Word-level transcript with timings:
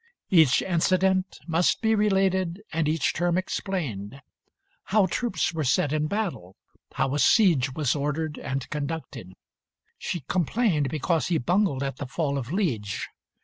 Each 0.31 0.63
incident 0.63 1.37
XXV 1.43 1.47
Must 1.47 1.79
be 1.83 1.93
related 1.93 2.63
and 2.73 2.89
each 2.89 3.13
term 3.13 3.37
explained. 3.37 4.19
How 4.85 5.05
troops 5.05 5.53
were 5.53 5.63
set 5.63 5.93
in 5.93 6.07
battle, 6.07 6.55
how 6.95 7.13
a 7.13 7.19
siege 7.19 7.75
Was 7.75 7.95
ordered 7.95 8.39
and 8.39 8.67
conducted. 8.71 9.33
She 9.99 10.21
complained 10.21 10.89
Because 10.89 11.27
he 11.27 11.37
bungled 11.37 11.83
at 11.83 11.97
the 11.97 12.07
fall 12.07 12.39
of 12.39 12.51
Liege. 12.51 13.09